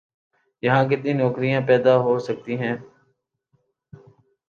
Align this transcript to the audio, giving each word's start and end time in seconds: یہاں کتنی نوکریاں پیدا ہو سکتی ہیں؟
یہاں 0.63 0.83
کتنی 0.89 1.13
نوکریاں 1.13 1.61
پیدا 1.67 1.93
ہو 1.97 2.17
سکتی 2.19 2.53
ہیں؟ 2.59 2.75